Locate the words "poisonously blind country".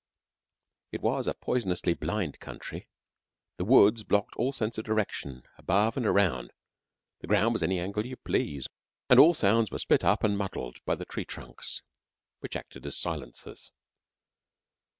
1.35-2.87